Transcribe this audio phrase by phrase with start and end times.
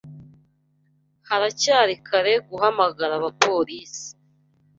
[1.27, 4.07] Haracyari kare guhamagara abapolisi.